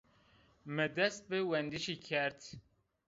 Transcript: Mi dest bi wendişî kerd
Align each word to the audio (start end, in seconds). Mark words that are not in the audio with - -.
Mi 0.75 0.85
dest 0.95 1.23
bi 1.29 1.39
wendişî 1.51 1.95
kerd 2.07 2.41